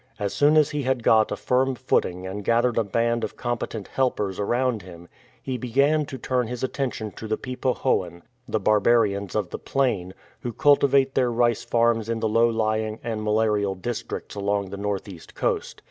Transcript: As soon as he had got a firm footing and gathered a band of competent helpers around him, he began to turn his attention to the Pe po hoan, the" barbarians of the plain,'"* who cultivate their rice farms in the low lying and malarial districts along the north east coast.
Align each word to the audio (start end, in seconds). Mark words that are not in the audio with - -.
As 0.17 0.33
soon 0.33 0.57
as 0.57 0.71
he 0.71 0.81
had 0.81 1.03
got 1.03 1.31
a 1.31 1.35
firm 1.35 1.75
footing 1.75 2.25
and 2.25 2.43
gathered 2.43 2.79
a 2.79 2.83
band 2.83 3.23
of 3.23 3.37
competent 3.37 3.87
helpers 3.89 4.39
around 4.39 4.81
him, 4.81 5.07
he 5.43 5.59
began 5.59 6.07
to 6.07 6.17
turn 6.17 6.47
his 6.47 6.63
attention 6.63 7.11
to 7.11 7.27
the 7.27 7.37
Pe 7.37 7.55
po 7.55 7.75
hoan, 7.75 8.23
the" 8.47 8.59
barbarians 8.69 9.35
of 9.35 9.51
the 9.51 9.59
plain,'"* 9.59 10.15
who 10.39 10.53
cultivate 10.53 11.13
their 11.13 11.31
rice 11.31 11.63
farms 11.63 12.09
in 12.09 12.19
the 12.19 12.27
low 12.27 12.49
lying 12.49 12.99
and 13.03 13.21
malarial 13.21 13.75
districts 13.75 14.33
along 14.33 14.71
the 14.71 14.75
north 14.77 15.07
east 15.07 15.35
coast. 15.35 15.79